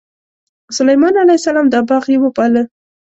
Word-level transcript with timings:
سلیمان 0.77 1.13
علیه 1.23 1.37
السلام 1.39 1.67
دا 1.73 1.79
باغ 1.89 2.05
یې 2.13 2.17
وپاله. 2.21 2.63